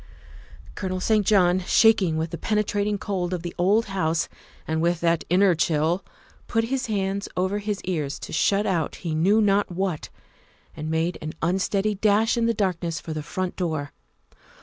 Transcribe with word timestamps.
Colonel 0.73 0.99
St. 0.99 1.23
John, 1.23 1.59
shaking 1.59 2.17
with 2.17 2.31
the 2.31 2.37
penetrating 2.39 2.97
cold 2.97 3.33
of 3.35 3.43
the 3.43 3.53
old 3.59 3.85
house 3.85 4.27
and 4.67 4.81
with 4.81 4.99
that 5.01 5.23
inner 5.29 5.53
chill, 5.53 6.03
put 6.47 6.63
his 6.73 6.87
hands 6.87 7.29
over 7.37 7.59
his 7.59 7.83
ears 7.83 8.17
to 8.21 8.33
shut 8.33 8.65
out 8.65 8.95
he 8.95 9.13
knew 9.13 9.39
not 9.41 9.71
what, 9.71 10.09
and 10.75 10.89
made 10.89 11.19
an 11.21 11.33
unsteady 11.43 11.93
dash 11.93 12.35
in 12.35 12.47
the 12.47 12.53
darkness 12.55 12.99
for 12.99 13.13
the 13.13 13.21
front 13.21 13.55
door. 13.55 13.91